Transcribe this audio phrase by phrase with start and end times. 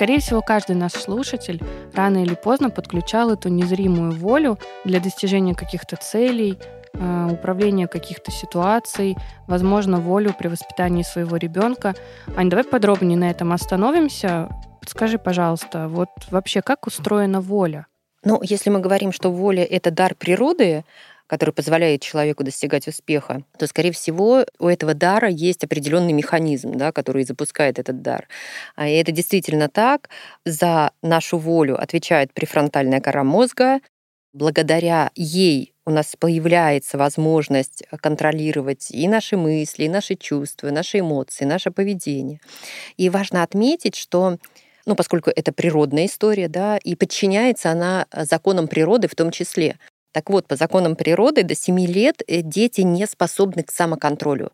[0.00, 1.62] Скорее всего, каждый наш слушатель
[1.94, 6.58] рано или поздно подключал эту незримую волю для достижения каких-то целей,
[6.94, 9.16] э, управления каких-то ситуаций,
[9.46, 11.94] возможно, волю при воспитании своего ребенка.
[12.34, 14.48] Ань, давай подробнее на этом остановимся.
[14.80, 17.86] Подскажи, пожалуйста, вот вообще как устроена воля?
[18.22, 20.84] Ну, если мы говорим, что воля— это дар природы,
[21.26, 26.90] который позволяет человеку достигать успеха, то, скорее всего, у этого дара есть определенный механизм, да,
[26.90, 28.26] который запускает этот дар.
[28.74, 30.10] А, и это действительно так.
[30.44, 33.80] За нашу волю отвечает префронтальная кора мозга.
[34.32, 41.44] Благодаря ей у нас появляется возможность контролировать и наши мысли, и наши чувства, наши эмоции,
[41.44, 42.40] наше поведение.
[42.96, 44.36] И важно отметить, что
[44.86, 49.78] ну, поскольку это природная история, да, и подчиняется она законам природы в том числе.
[50.12, 54.52] Так вот, по законам природы до 7 лет э, дети не способны к самоконтролю.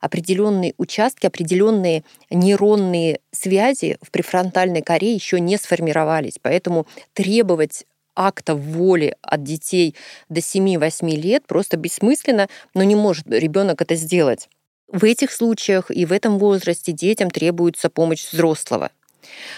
[0.00, 6.38] Определенные участки, определенные нейронные связи в префронтальной коре еще не сформировались.
[6.40, 7.84] Поэтому требовать
[8.16, 9.94] акта воли от детей
[10.30, 14.48] до 7-8 лет просто бессмысленно, но не может ребенок это сделать.
[14.88, 18.90] В этих случаях и в этом возрасте детям требуется помощь взрослого.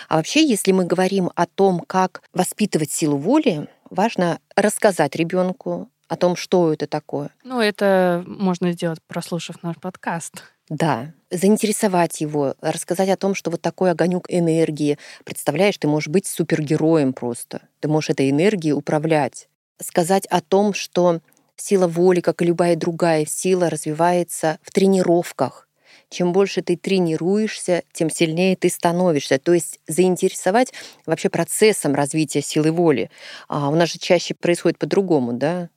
[0.09, 6.17] А вообще, если мы говорим о том, как воспитывать силу воли, важно рассказать ребенку о
[6.17, 7.31] том, что это такое.
[7.45, 10.45] Ну, это можно сделать, прослушав наш подкаст.
[10.69, 16.27] Да, заинтересовать его, рассказать о том, что вот такой огонек энергии, представляешь, ты можешь быть
[16.27, 19.49] супергероем просто, ты можешь этой энергией управлять.
[19.81, 21.21] Сказать о том, что
[21.57, 25.66] сила воли, как и любая другая сила, развивается в тренировках,
[26.11, 29.39] чем больше ты тренируешься, тем сильнее ты становишься.
[29.39, 30.73] То есть заинтересовать
[31.05, 33.11] вообще процессом развития силы воли.
[33.49, 35.69] А у нас же чаще происходит по-другому, да?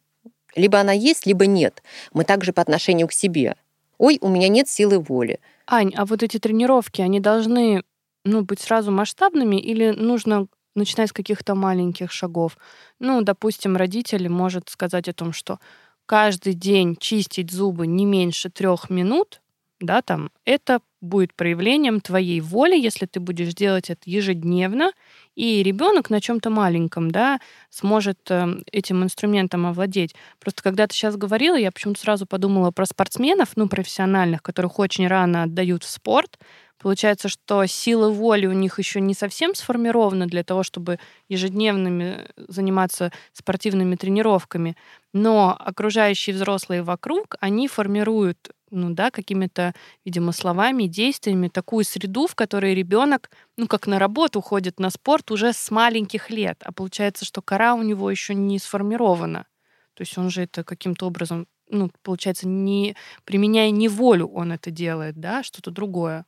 [0.55, 1.83] Либо она есть, либо нет.
[2.13, 3.55] Мы также по отношению к себе.
[3.97, 5.39] Ой, у меня нет силы воли.
[5.67, 7.83] Ань, а вот эти тренировки, они должны
[8.23, 12.57] ну, быть сразу масштабными или нужно начинать с каких-то маленьких шагов?
[12.99, 15.59] Ну, допустим, родитель может сказать о том, что
[16.05, 19.41] каждый день чистить зубы не меньше трех минут,
[19.79, 24.91] да, там, это будет проявлением твоей воли, если ты будешь делать это ежедневно,
[25.35, 30.13] и ребенок на чем-то маленьком, да, сможет э, этим инструментом овладеть.
[30.39, 35.07] Просто когда ты сейчас говорила, я почему-то сразу подумала про спортсменов, ну, профессиональных, которых очень
[35.07, 36.37] рано отдают в спорт.
[36.77, 40.97] Получается, что сила воли у них еще не совсем сформирована для того, чтобы
[41.27, 44.77] ежедневными заниматься спортивными тренировками,
[45.13, 49.73] но окружающие взрослые вокруг, они формируют ну да, какими-то,
[50.05, 55.31] видимо, словами, действиями такую среду, в которой ребенок, ну как на работу ходит на спорт
[55.31, 59.45] уже с маленьких лет, а получается, что кора у него еще не сформирована.
[59.93, 64.71] То есть он же это каким-то образом, ну, получается, не применяя не волю, он это
[64.71, 66.25] делает, да, что-то другое.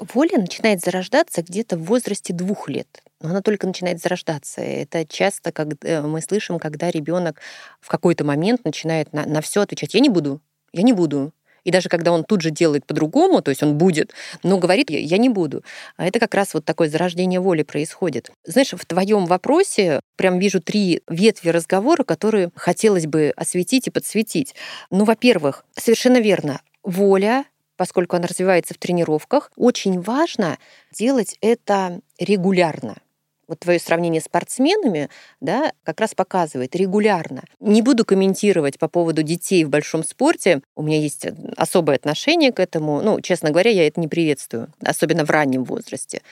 [0.00, 3.02] Воля начинает зарождаться где-то в возрасте двух лет.
[3.20, 4.60] Но она только начинает зарождаться.
[4.60, 7.40] Это часто как э, мы слышим, когда ребенок
[7.80, 10.40] в какой-то момент начинает на, на все отвечать: я не буду,
[10.72, 11.32] я не буду,
[11.64, 14.12] и даже когда он тут же делает по-другому, то есть он будет,
[14.42, 15.64] но говорит, я не буду.
[15.96, 18.30] А это как раз вот такое зарождение воли происходит.
[18.44, 24.54] Знаешь, в твоем вопросе прям вижу три ветви разговора, которые хотелось бы осветить и подсветить.
[24.90, 27.44] Ну, во-первых, совершенно верно, воля
[27.76, 30.58] поскольку она развивается в тренировках, очень важно
[30.92, 33.01] делать это регулярно
[33.52, 35.10] вот твое сравнение с спортсменами,
[35.42, 37.42] да, как раз показывает регулярно.
[37.60, 40.62] Не буду комментировать по поводу детей в большом спорте.
[40.74, 41.26] У меня есть
[41.58, 43.02] особое отношение к этому.
[43.02, 46.22] Ну, честно говоря, я это не приветствую, особенно в раннем возрасте.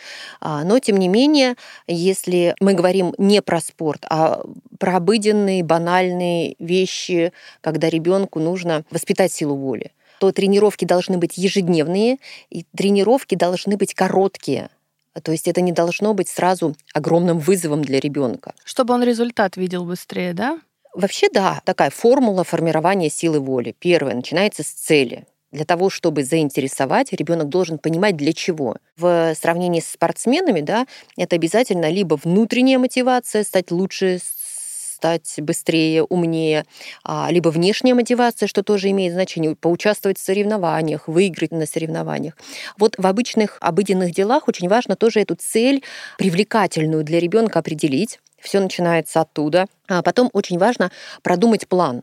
[0.41, 4.43] А, но, тем не менее, если мы говорим не про спорт, а
[4.79, 12.17] про обыденные, банальные вещи, когда ребенку нужно воспитать силу воли, то тренировки должны быть ежедневные,
[12.49, 14.71] и тренировки должны быть короткие–
[15.23, 18.55] то есть это не должно быть сразу огромным вызовом для ребенка.
[18.65, 20.61] Чтобы он результат видел быстрее, да?
[20.95, 23.75] Вообще, да, такая формула формирования силы воли.
[23.79, 25.27] Первое начинается с цели.
[25.53, 28.77] Для того, чтобы заинтересовать, ребенок должен понимать, для чего.
[28.97, 30.87] В сравнении с спортсменами, да,
[31.17, 34.21] это обязательно либо внутренняя мотивация стать лучше,
[35.01, 36.67] стать быстрее, умнее,
[37.05, 42.37] а, либо внешняя мотивация, что тоже имеет значение, поучаствовать в соревнованиях, выиграть на соревнованиях.
[42.77, 45.83] Вот в обычных обыденных делах очень важно тоже эту цель
[46.19, 48.21] привлекательную для ребенка определить.
[48.39, 49.67] Все начинается оттуда.
[49.89, 50.91] А потом очень важно
[51.23, 52.03] продумать план.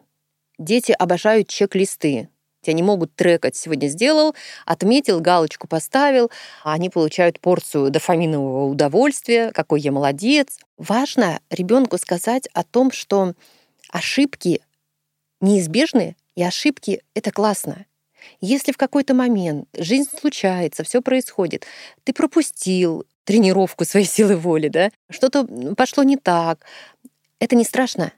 [0.57, 2.29] Дети обожают чек-листы.
[2.71, 4.35] Они могут трекать «сегодня сделал»,
[4.65, 6.31] отметил, галочку поставил,
[6.63, 10.59] они получают порцию дофаминового удовольствия, какой я молодец.
[10.77, 13.33] Важно ребенку сказать о том, что
[13.89, 14.61] ошибки
[15.41, 17.85] неизбежны, и ошибки— это классно.
[18.41, 21.65] Если в какой-то момент жизнь случается, все происходит,
[22.03, 26.59] ты пропустил тренировку своей силы воли, да, что-то пошло не так,
[27.39, 28.11] это не страшно.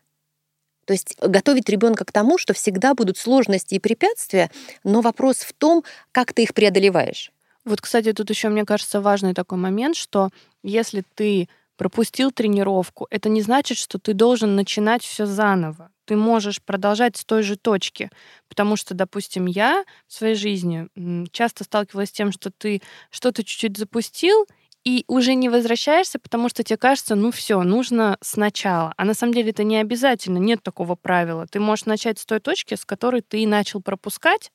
[0.89, 4.49] То есть готовить ребенка к тому, что всегда будут сложности и препятствия,
[4.83, 7.31] но вопрос в том, как ты их преодолеваешь.
[7.63, 10.29] Вот, кстати, тут еще, мне кажется, важный такой момент, что
[10.63, 11.47] если ты
[11.77, 15.91] пропустил тренировку, это не значит, что ты должен начинать все заново.
[16.05, 18.09] Ты можешь продолжать с той же точки.
[18.47, 20.87] Потому что, допустим, я в своей жизни
[21.29, 22.81] часто сталкивалась с тем, что ты
[23.11, 24.47] что-то чуть-чуть запустил,
[24.89, 28.91] и уже не возвращаешься, потому что тебе кажется, ну все, нужно сначала.
[28.97, 31.45] А на самом деле это не обязательно, нет такого правила.
[31.45, 34.51] Ты можешь начать с той точки, с которой ты начал пропускать,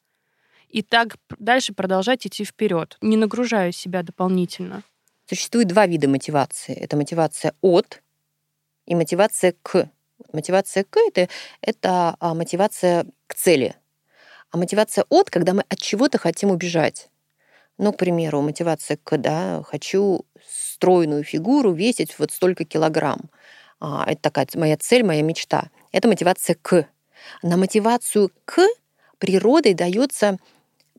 [0.69, 4.83] и так дальше продолжать идти вперед, не нагружая себя дополнительно.
[5.29, 6.75] Существует два вида мотивации.
[6.75, 8.03] Это мотивация от
[8.87, 9.89] и мотивация к.
[10.33, 11.29] Мотивация к это,
[11.61, 13.77] это а, мотивация к цели.
[14.51, 17.09] А мотивация от, когда мы от чего-то хотим убежать.
[17.79, 23.31] Ну, к примеру, мотивация к, да, хочу стройную фигуру весить вот столько килограмм.
[23.81, 25.71] А, это такая моя цель, моя мечта.
[25.93, 26.87] Это мотивация к.
[27.43, 28.61] На мотивацию к
[29.19, 30.39] природой дается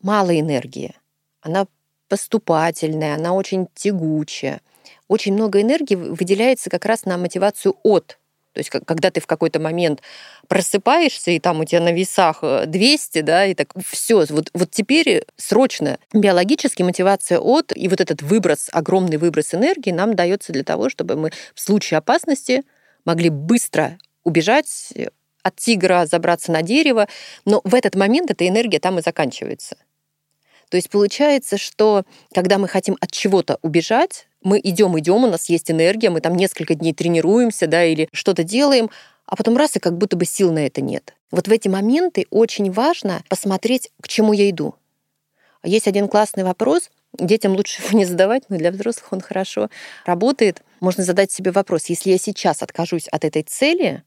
[0.02, 0.96] мало энергии.
[1.42, 1.68] Она
[2.10, 4.62] поступательная, она очень тягучая.
[5.08, 8.18] Очень много энергии выделяется как раз на мотивацию от.
[8.56, 10.02] То есть, когда ты в какой-то момент
[10.48, 14.72] просыпаешься, и там у тебя на весах 200, э, да, и так все, вот, вот
[14.72, 20.64] теперь срочно биологически мотивация от, и вот этот выброс, огромный выброс энергии нам дается для
[20.64, 22.64] того, чтобы мы в случае опасности
[23.04, 24.94] могли быстро убежать
[25.44, 27.10] от тигра, забраться на дерево,
[27.44, 29.76] но в этот момент эта энергия там и заканчивается.
[30.70, 32.04] То есть получается, что
[32.34, 36.36] когда мы хотим от чего-то убежать, мы идем, идем, у нас есть энергия, мы там
[36.36, 38.92] несколько дней тренируемся, да, или что-то делаем,
[39.26, 41.16] а потом раз, и как будто бы сил на это нет.
[41.32, 44.76] Вот в эти моменты очень важно посмотреть, к чему я иду.
[45.64, 49.70] Есть один классный вопрос, детям лучше его не задавать, но для взрослых он хорошо
[50.06, 50.62] работает.
[50.80, 54.04] Можно задать себе вопрос, если я сейчас откажусь от этой цели,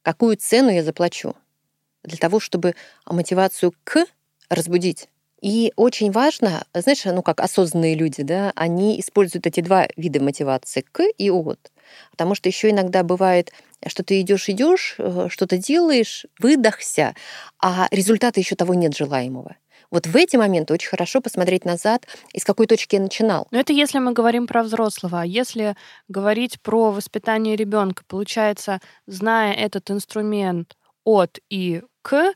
[0.00, 1.34] какую цену я заплачу?
[2.02, 2.74] Для того, чтобы
[3.04, 4.06] мотивацию к
[4.48, 5.08] разбудить.
[5.46, 10.84] И очень важно, знаешь, ну как осознанные люди, да, они используют эти два вида мотивации
[10.90, 11.70] к и от.
[12.10, 13.52] Потому что еще иногда бывает,
[13.86, 17.14] что ты идешь, идешь, э, что-то делаешь, выдохся,
[17.62, 19.54] а результата еще того нет желаемого.
[19.92, 23.46] Вот в эти моменты очень хорошо посмотреть назад, из какой точки я начинал.
[23.52, 25.20] Но это если мы говорим про взрослого.
[25.20, 25.76] А если
[26.08, 32.34] говорить про воспитание ребенка, получается, зная этот инструмент от и к,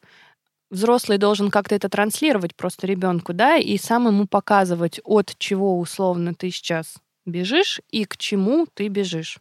[0.70, 6.34] взрослый должен как-то это транслировать просто ребенку, да, и сам ему показывать, от чего условно
[6.34, 6.94] ты сейчас
[7.26, 9.38] бежишь и к чему ты бежишь.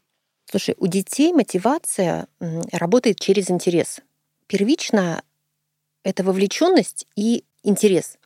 [0.50, 2.28] Слушай, у детей мотивация
[2.72, 4.02] работает через интерес.
[4.48, 5.22] Первично
[6.04, 8.18] это вовлеченность и интерес.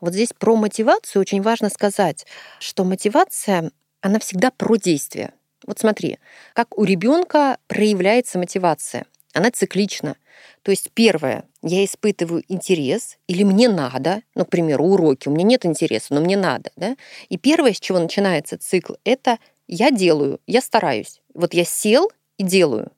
[0.00, 2.26] Вот здесь про мотивацию очень важно сказать,
[2.58, 3.70] что мотивация,
[4.00, 5.32] она всегда про действие.
[5.66, 6.18] Вот смотри,
[6.54, 9.06] как у ребенка проявляется мотивация.
[9.32, 10.16] Она циклична.
[10.62, 15.44] То есть первое, я испытываю интерес, или мне надо, ну, к примеру, уроки, у меня
[15.44, 16.96] нет интереса, но мне надо, да?
[17.28, 21.20] И первое, с чего начинается цикл, это я делаю, я стараюсь.
[21.34, 22.92] Вот я сел и делаю.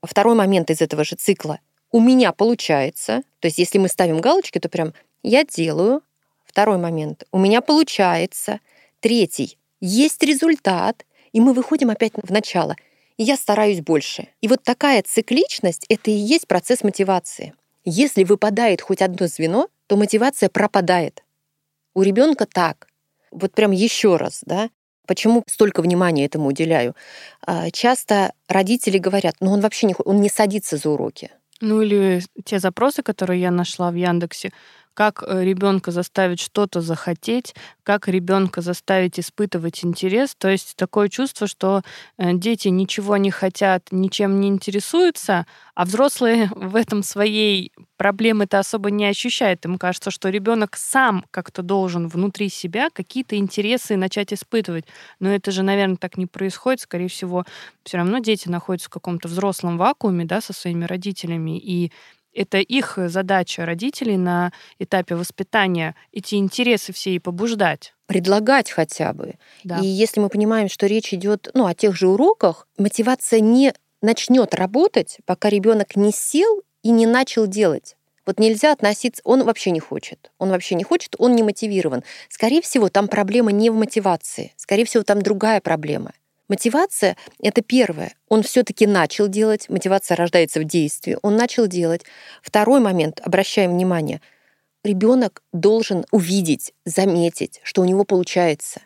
[0.00, 4.20] А второй момент из этого же цикла у меня получается, то есть если мы ставим
[4.20, 4.92] галочки, то прям
[5.22, 6.02] я делаю.
[6.44, 8.60] Второй момент у меня получается.
[9.00, 12.76] Третий есть результат, и мы выходим опять в начало–
[13.18, 14.28] и я стараюсь больше.
[14.40, 17.52] И вот такая цикличность— это и есть процесс мотивации.
[17.84, 21.24] Если выпадает хоть одно звено, то мотивация пропадает.
[21.94, 22.88] У ребенка так.
[23.30, 24.70] Вот прям еще раз, да,
[25.08, 26.94] Почему столько внимания этому уделяю?
[27.40, 31.30] А, часто родители говорят, ну он вообще не, он не садится за уроки.
[31.62, 34.52] Ну или те запросы, которые я нашла в Яндексе,
[34.98, 40.34] как э, ребенка заставить что-то захотеть, как ребенка заставить испытывать интерес.
[40.36, 41.82] То есть такое чувство, что
[42.18, 48.90] э, дети ничего не хотят, ничем не интересуются, а взрослые в этом своей проблемы-то особо
[48.90, 49.64] не ощущают.
[49.66, 54.86] Им кажется, что ребенок сам как-то должен внутри себя какие-то интересы начать испытывать.
[55.20, 56.80] Но это же, наверное, так не происходит.
[56.80, 57.44] Скорее всего,
[57.84, 61.92] все равно дети находятся в каком-то взрослом вакууме да, со своими родителями, и
[62.38, 67.94] это их задача родителей на этапе воспитания эти интересы все и побуждать.
[68.06, 69.34] Предлагать хотя бы.
[69.64, 69.78] Да.
[69.80, 74.54] И если мы понимаем, что речь идет ну, о тех же уроках, мотивация не начнет
[74.54, 77.96] работать, пока ребенок не сел и не начал делать.
[78.24, 80.30] Вот нельзя относиться, он вообще не хочет.
[80.38, 82.04] Он вообще не хочет, он не мотивирован.
[82.28, 84.52] Скорее всего, там проблема не в мотивации.
[84.56, 86.12] Скорее всего, там другая проблема.
[86.48, 88.14] Мотивация— это первое.
[88.28, 92.02] Он все таки начал делать, мотивация рождается в действии, он начал делать.
[92.42, 94.20] Второй момент, обращаем внимание,
[94.84, 98.80] ребенок должен увидеть, заметить, что у него получается.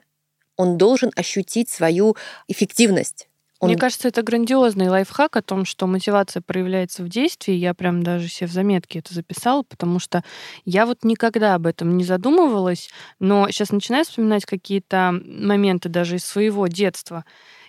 [0.57, 2.17] Он должен ощутить свою
[2.49, 3.29] эффективность.
[3.63, 3.69] Он...
[3.69, 7.55] Мне кажется, это грандиозный лайфхак о том, что мотивация проявляется в действии.
[7.55, 10.25] Я прям даже себе в заметке это записала, потому что
[10.65, 12.91] я вот никогда об этом не задумывалась,
[13.21, 17.25] но сейчас начинаю вспоминать какие-то моменты даже из своего детства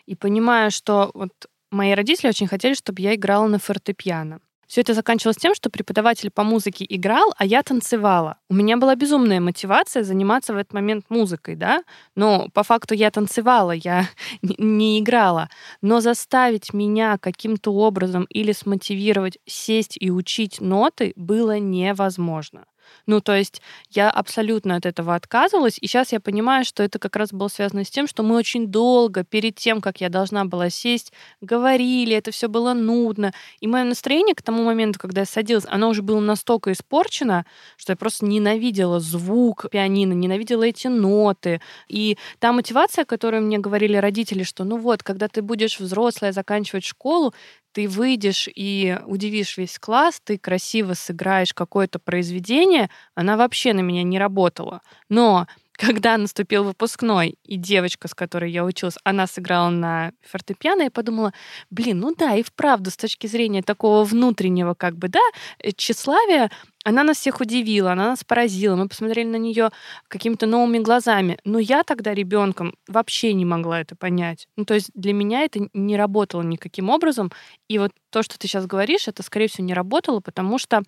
[0.08, 1.32] и понимаю, что вот
[1.70, 4.40] мои родители очень хотели, чтобы я играла на фортепиано.
[4.68, 8.38] Все это заканчивалось тем, что преподаватель по музыке играл, а я танцевала.
[8.50, 11.84] У меня была безумная мотивация заниматься в этот момент музыкой, да,
[12.16, 14.08] но по факту я танцевала, я
[14.42, 15.50] не играла.
[15.82, 22.66] Но заставить меня каким-то образом или смотивировать сесть и учить ноты было невозможно.
[23.06, 27.16] Ну, то есть я абсолютно от этого отказывалась, и сейчас я понимаю, что это как
[27.16, 30.70] раз было связано с тем, что мы очень долго перед тем, как я должна была
[30.70, 35.66] сесть, говорили, это все было нудно, и мое настроение к тому моменту, когда я садилась,
[35.68, 37.46] оно уже было настолько испорчено,
[37.78, 43.98] что я просто ненавидела звук пианино, ненавидела эти ноты, и та мотивация, которую мне говорили
[43.98, 47.34] родители, что ну вот, когда ты будешь взрослая, заканчивать школу,
[47.74, 52.83] ты выйдешь и удивишь весь класс, ты красиво сыграешь какое-то произведение,
[53.16, 54.82] она вообще на меня не работала.
[55.10, 55.48] Но
[55.78, 61.34] когда наступил выпускной, и девочка, с которой я училась, она сыграла на фортепиано, я подумала,
[61.72, 65.20] блин, ну да, и вправду, с точки зрения такого внутреннего, как бы, да,
[65.60, 66.52] э, тщеславия,
[66.84, 69.72] она нас всех удивила, она нас поразила, мы посмотрели на нее
[70.10, 71.40] какими-то новыми глазами.
[71.44, 74.48] Но я тогда ребенком вообще не могла это понять.
[74.58, 77.32] Ну, то есть для меня это не работало никаким образом.
[77.70, 80.84] И вот то, что ты сейчас говоришь, это, скорее всего, не работало, потому что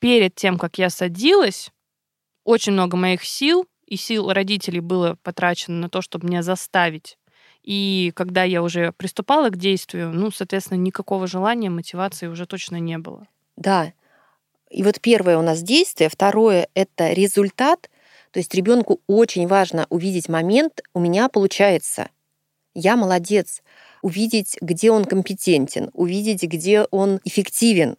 [0.00, 1.70] перед тем, как я садилась,
[2.44, 7.18] очень много моих сил и сил родителей было потрачено на то, чтобы меня заставить.
[7.62, 12.98] И когда я уже приступала к действию, ну, соответственно, никакого желания, мотивации уже точно не
[12.98, 13.26] было.
[13.56, 13.92] Да.
[14.70, 17.90] И вот первое у нас действие, второе это результат.
[18.30, 22.08] То есть ребенку очень важно увидеть момент, у меня получается,
[22.74, 23.62] я молодец,
[24.02, 27.96] увидеть, где он компетентен, увидеть, где он эффективен.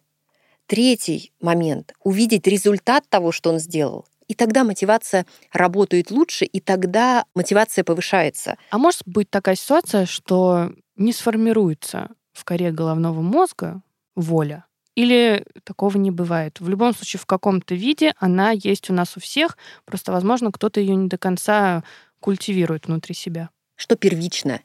[0.72, 4.06] Третий момент— увидеть результат того, что он сделал.
[4.26, 8.56] И тогда мотивация работает лучше, и тогда мотивация повышается.
[8.70, 13.82] А может быть такая ситуация, что не сформируется в коре головного мозга
[14.16, 14.64] воля?
[14.94, 16.58] Или такого не бывает?
[16.58, 20.80] В любом случае, в каком-то виде она есть у нас у всех, просто, возможно, кто-то
[20.80, 21.84] ее не до конца
[22.18, 23.50] культивирует внутри себя.
[23.76, 24.62] Что первично?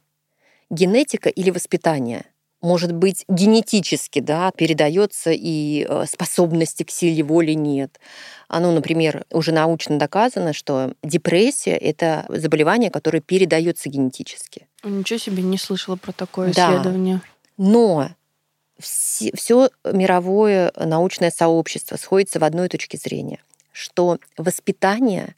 [0.70, 2.28] Генетика или воспитание?
[2.68, 7.98] Может быть, генетически да, передается и э, способности к силе воли нет.
[8.50, 14.68] А, ну, например, уже научно доказано, что депрессия— это заболевание, которое передается генетически.
[14.84, 16.74] Ничего себе, не слышала про такое да.
[16.74, 17.22] исследование.
[17.56, 18.10] Но
[18.78, 23.40] все, все мировое научное сообщество сходится в одной точке зрения,
[23.72, 25.36] что воспитание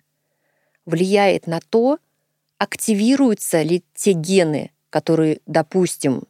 [0.88, 2.00] влияет на то,
[2.58, 6.24] активируются ли те гены, которые, допустим,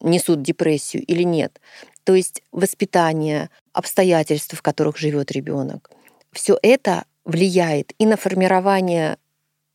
[0.00, 1.60] несут депрессию или нет.
[2.04, 5.90] То есть воспитание, обстоятельства, в которых живет ребенок.
[6.32, 9.18] Все это влияет и на формирование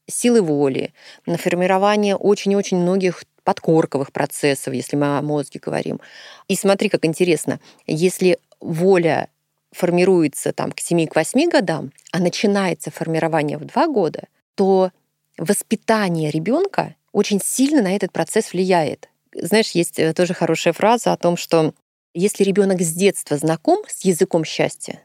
[0.07, 0.93] силы воли,
[1.25, 5.99] на формирование очень-очень многих подкорковых процессов, если мы о мозге говорим.
[6.47, 9.29] И смотри, как интересно, если воля
[9.71, 14.91] формируется там к 7-8 годам, а начинается формирование в 2 года, то
[15.37, 19.09] воспитание ребенка очень сильно на этот процесс влияет.
[19.35, 21.73] Знаешь, есть э, тоже хорошая фраза о том, что
[22.13, 25.01] если ребенок с детства знаком с языком счастья,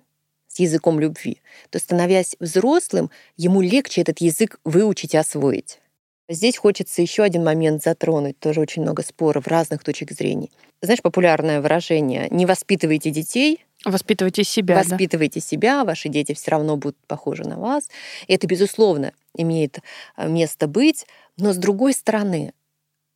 [0.49, 5.80] с языком любви, то, становясь взрослым, ему легче этот язык выучить и освоить.
[6.28, 10.50] Здесь хочется еще один момент затронуть, тоже очень много споров разных точек зрения.
[10.82, 14.76] Знаешь, популярное выражение «не воспитывайте детей», Воспитывайте себя.
[14.76, 15.47] Воспитывайте да?
[15.47, 17.88] себя, ваши дети все равно будут похожи на вас.
[18.26, 19.78] Это, безусловно, имеет
[20.16, 21.06] э, место быть.
[21.37, 22.52] Но с другой стороны,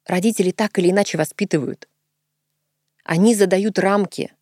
[0.06, 1.88] родители так или иначе воспитывают.
[3.04, 4.32] Они задают рамки.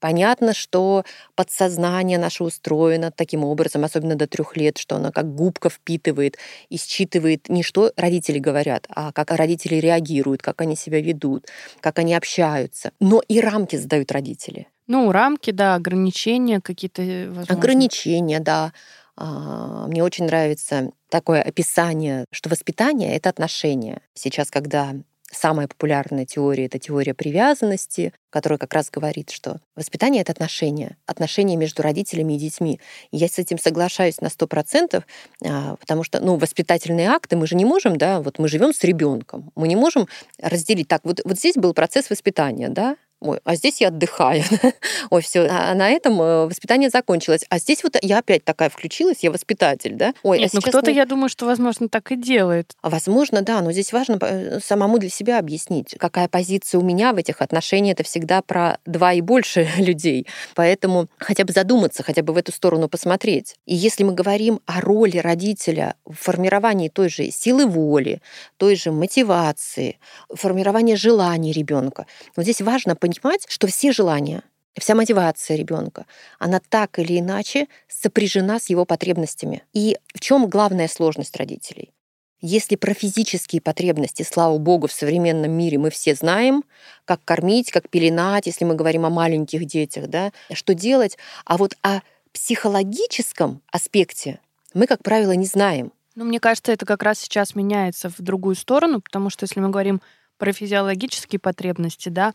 [0.00, 1.04] Понятно, что
[1.34, 6.36] подсознание наше устроено таким образом, особенно до трех лет, что оно как губка впитывает
[6.68, 11.48] и считывает не что родители говорят, а как родители реагируют, как они себя ведут,
[11.80, 12.92] как они общаются.
[13.00, 14.68] Но и рамки задают родители.
[14.86, 17.54] Ну, рамки, да, ограничения какие-то, возможно.
[17.54, 18.72] Ограничения, да.
[19.20, 24.00] А, мне очень нравится такое описание, что воспитание— это отношения.
[24.14, 24.94] Сейчас, когда
[25.30, 31.56] Самая популярная теория— это теория привязанности, которая как раз говорит, что воспитание— это отношения, отношения
[31.56, 32.80] между родителями и детьми.
[33.12, 35.04] Я с этим соглашаюсь на сто процентов,
[35.44, 38.82] а, потому что, ну, воспитательные акты мы же не можем, да, вот мы живем с
[38.84, 40.08] ребенком, мы не можем
[40.40, 41.02] разделить так.
[41.04, 44.44] Вот, вот здесь был процесс воспитания, да, Ой, а здесь я отдыхаю.
[45.10, 47.44] Ой, все, а, а на этом э, воспитание закончилось.
[47.48, 50.14] А здесь вот я опять такая включилась, я воспитатель, да?
[50.22, 50.96] Ой, а Нет, а ну кто-то, мы...
[50.96, 52.74] я думаю, что, возможно, так и делает.
[52.80, 57.16] Возможно, да, но здесь важно э, самому для себя объяснить, какая позиция у меня в
[57.16, 57.94] этих отношениях.
[57.94, 60.28] Это всегда про два и больше людей.
[60.54, 63.56] Поэтому хотя бы задуматься, хотя бы в эту сторону посмотреть.
[63.66, 68.22] И если мы говорим о роли родителя в формировании той же силы воли,
[68.58, 69.98] той же мотивации,
[70.32, 72.06] формировании желаний ребенка,
[72.36, 74.42] вот здесь важно понимать, понимать, что все желания,
[74.78, 76.06] вся мотивация ребенка,
[76.38, 79.62] она так или иначе сопряжена с его потребностями.
[79.72, 81.92] И в чем главная сложность родителей?
[82.40, 86.62] Если про физические потребности, слава богу, в современном мире мы все знаем,
[87.04, 91.76] как кормить, как пеленать, если мы говорим о маленьких детях, да, что делать, а вот
[91.82, 92.00] о
[92.32, 94.38] психологическом аспекте
[94.72, 95.92] мы, как правило, не знаем.
[96.14, 99.70] Ну, мне кажется, это как раз сейчас меняется в другую сторону, потому что если мы
[99.70, 100.00] говорим
[100.36, 102.32] про физиологические потребности, да,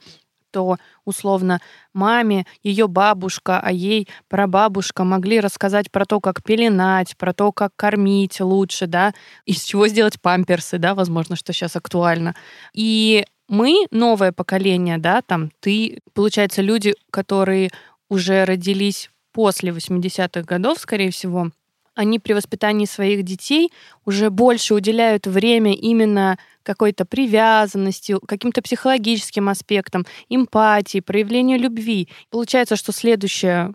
[0.54, 1.60] то условно
[1.94, 7.72] маме ее бабушка, а ей прабабушка могли рассказать про то, как пеленать, про то, как
[7.76, 9.14] кормить лучше, да,
[9.46, 12.36] из чего сделать памперсы, да, возможно, что сейчас актуально.
[12.74, 17.72] И мы, новое поколение, да, там ты, получается, люди, которые
[18.10, 21.50] уже родились после 80-х годов, скорее всего,
[21.96, 23.72] они при воспитании своих детей
[24.06, 32.10] уже больше уделяют время именно какой-то привязанности, каким-то психологическим аспектам, эмпатии, проявлению любви.
[32.30, 33.74] Получается, что следующее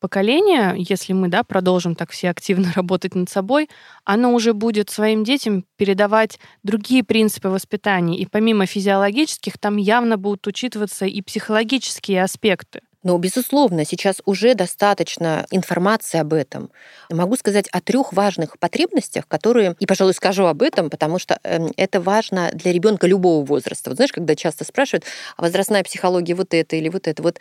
[0.00, 3.68] поколение, если мы да, продолжим так все активно работать над собой,
[4.04, 8.18] оно уже будет своим детям передавать другие принципы воспитания.
[8.18, 12.82] И помимо физиологических, там явно будут учитываться и психологические аспекты.
[13.02, 16.70] Но, безусловно, сейчас уже достаточно информации об этом.
[17.10, 21.72] Могу сказать о трех важных потребностях, которые, и, пожалуй, скажу об этом, потому что эм,
[21.76, 23.90] это важно для ребенка любого возраста.
[23.90, 25.04] Вот знаешь, когда часто спрашивают,
[25.36, 27.38] а возрастная психология вот это или вот это, вот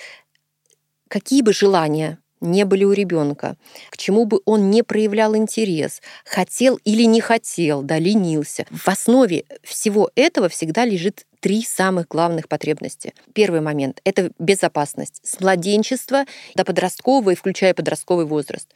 [1.08, 3.56] какие бы желания не были у ребенка,
[3.90, 8.66] к чему бы он не проявлял интерес, хотел или не хотел, да, ленился.
[8.72, 13.14] В основе всего этого всегда лежит три самых главных потребности.
[13.34, 15.22] Первый момент— это безопасность.
[15.24, 18.70] С младенчества до подросткового и включая подростковый возраст.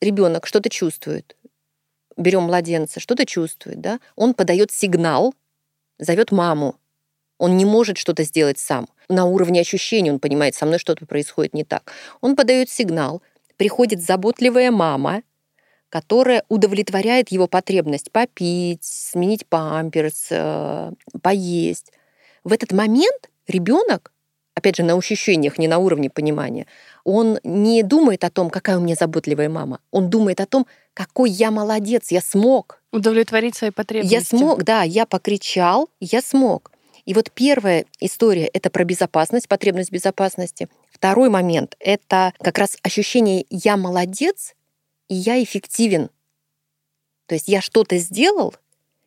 [0.00, 1.36] Ребенок что-то чувствует.
[2.16, 4.00] Берем младенца, что-то чувствует, да?
[4.16, 5.34] Он подает сигнал,
[5.98, 6.76] зовет маму.
[7.38, 11.54] Он не может что-то сделать сам на уровне ощущений он понимает, со мной что-то происходит
[11.54, 11.92] не так.
[12.20, 13.22] Он подает сигнал,
[13.56, 15.22] приходит заботливая мама,
[15.88, 21.92] которая удовлетворяет его потребность попить, сменить памперс, э, поесть.
[22.44, 24.12] В этот момент ребенок,
[24.54, 26.66] опять же, на ощущениях, не на уровне понимания,
[27.04, 29.80] он не думает о том, какая у меня заботливая мама.
[29.90, 32.82] Он думает о том, какой я молодец, я смог.
[32.92, 34.12] Удовлетворить свои потребности.
[34.12, 36.70] Я смог, да, я покричал, я смог.
[37.08, 40.68] И вот первая история— это про безопасность, потребность безопасности.
[40.90, 44.54] Второй момент— это как раз ощущение «я молодец»
[45.08, 46.10] и «я эффективен».
[47.24, 48.54] То есть я что-то сделал,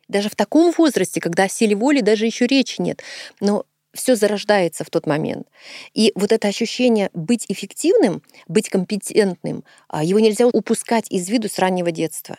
[0.08, 3.00] даже в таком возрасте, когда о силе воли даже еще речи нет,
[3.38, 5.46] но все зарождается в тот момент.
[5.94, 11.56] И вот это ощущение быть эффективным, быть компетентным, а, его нельзя упускать из виду с
[11.60, 12.36] раннего детства.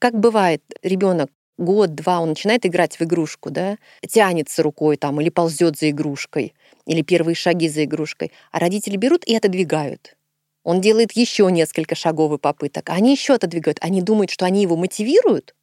[0.00, 5.78] Как бывает, ребенок год-два он начинает играть в игрушку, да, тянется рукой там или ползет
[5.78, 6.54] за игрушкой,
[6.86, 10.16] или первые шаги за игрушкой, а родители берут и отодвигают.
[10.62, 13.78] Он делает еще несколько шагов и попыток, а они еще отодвигают.
[13.82, 15.54] Они думают, что они его мотивируют,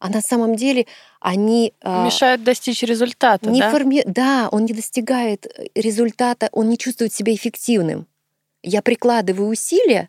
[0.00, 0.86] а на самом деле
[1.20, 1.74] они...
[1.82, 3.70] А, Мешают достичь результата, не да?
[3.70, 4.02] Форми...
[4.06, 8.06] Да, он не достигает результата, он не чувствует себя эффективным.
[8.62, 10.08] Я прикладываю усилия,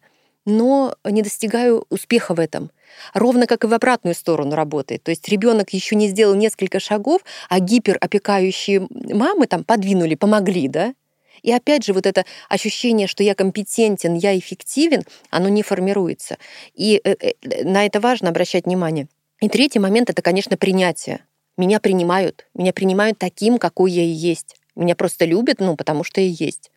[0.52, 2.72] но не достигаю успеха в этом.
[3.14, 5.04] Ровно как и в обратную сторону работает.
[5.04, 10.94] То есть ребенок еще не сделал несколько шагов, а гиперопекающие мамы там подвинули, помогли, да?
[11.42, 16.38] И опять же, вот это ощущение, что я компетентен, я эффективен, оно не формируется.
[16.76, 19.08] И э, э, на это важно обращать внимание.
[19.40, 21.26] И третий момент— это, конечно, принятие.
[21.58, 22.46] Меня принимают.
[22.54, 24.58] Меня принимают таким, какой я и есть.
[24.76, 26.70] Меня просто любят, ну, потому что я есть.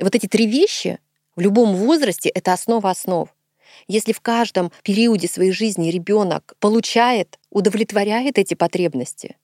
[0.00, 0.98] Вот эти три вещи
[1.38, 3.32] в любом возрасте это основа основ.
[3.86, 9.36] Если в каждом периоде своей жизни ребенок получает, удовлетворяет эти потребности,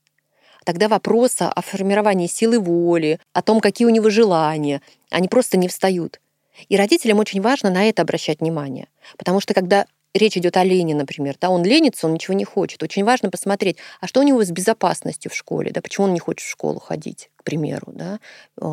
[0.64, 5.68] тогда вопроса о формировании силы воли, о том, какие у него желания, они просто не
[5.68, 6.20] встают.
[6.68, 8.88] И родителям очень важно на это обращать внимание.
[9.16, 12.82] Потому что когда речь идет о Лене, например, да, он ленится, он ничего не хочет.
[12.82, 16.20] Очень важно посмотреть, а что у него с безопасностью в школе, да, почему он не
[16.20, 18.20] хочет в школу ходить, к примеру, да,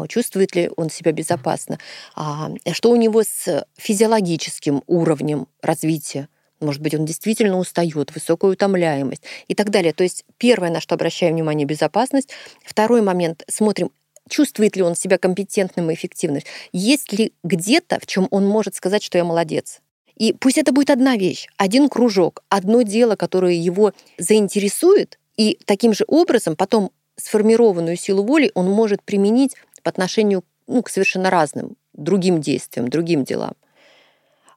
[0.07, 1.79] чувствует ли он себя безопасно,
[2.15, 9.23] а что у него с физиологическим уровнем развития, может быть, он действительно устает, высокая утомляемость
[9.47, 9.93] и так далее.
[9.93, 12.29] То есть первое, на что обращаем внимание, безопасность.
[12.63, 13.91] Второй момент, смотрим,
[14.29, 19.01] чувствует ли он себя компетентным и эффективным, есть ли где-то, в чем он может сказать,
[19.01, 19.81] что я молодец.
[20.21, 25.95] И пусть это будет одна вещь, один кружок, одно дело, которое его заинтересует, и таким
[25.95, 31.75] же образом потом сформированную силу воли он может применить по отношению ну, к совершенно разным
[31.93, 33.53] другим действиям, другим делам.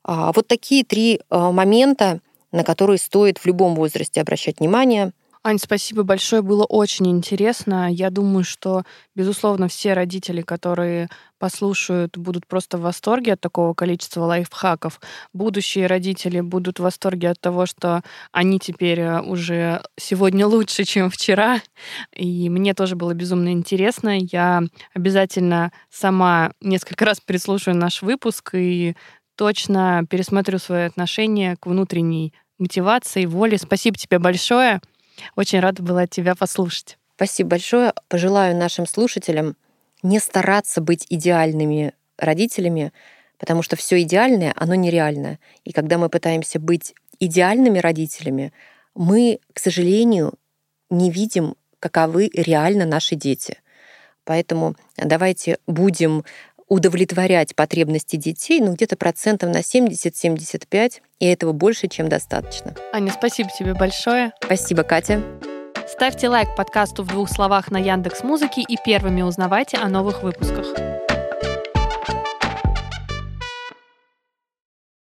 [0.03, 2.21] А вот такие три а, момента,
[2.53, 5.13] на которые стоит в любом возрасте обращать внимание–
[5.47, 7.93] Ань, спасибо большое, было очень интересно.
[7.93, 14.23] Я думаю, что, безусловно, все родители, которые послушают, будут просто в восторге от такого количества
[14.23, 14.99] лайфхаков.
[15.35, 18.03] Будущие родители будут в восторге от того, что
[18.33, 21.61] они теперь э, уже сегодня лучше, чем вчера.
[22.17, 24.17] И мне тоже было безумно интересно.
[24.19, 24.63] Я
[24.95, 28.97] обязательно сама несколько раз переслушаю наш выпуск и
[29.37, 33.59] точно пересмотрю свое отношение к внутренней мотивации, воле.
[33.59, 34.81] Спасибо тебе большое.
[35.37, 36.99] Очень рада была тебя послушать.
[37.17, 37.93] Спасибо большое.
[38.09, 39.57] Пожелаю нашим слушателям
[40.03, 42.93] не стараться быть идеальными родителями,
[43.39, 45.39] потому что все идеальное, оно нереально.
[45.65, 48.53] И когда мы пытаемся быть идеальными родителями,
[48.95, 50.35] мы, к сожалению,
[50.91, 53.59] не видим, каковы реально наши дети.
[54.25, 56.25] Поэтому давайте будем
[56.75, 62.75] удовлетворять потребности детей, ну, где-то процентов на 70-75, и этого больше, чем достаточно.
[62.93, 64.33] Аня, спасибо тебе большое.
[64.43, 65.23] Спасибо, Катя.
[65.89, 70.67] Ставьте лайк подкасту в двух словах на Яндекс Музыке и первыми узнавайте о новых выпусках.